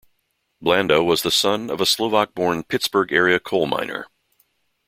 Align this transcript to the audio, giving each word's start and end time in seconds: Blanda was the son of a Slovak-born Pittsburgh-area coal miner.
Blanda 0.59 1.03
was 1.03 1.21
the 1.21 1.29
son 1.29 1.69
of 1.69 1.79
a 1.79 1.85
Slovak-born 1.85 2.63
Pittsburgh-area 2.63 3.39
coal 3.39 3.67
miner. 3.67 4.07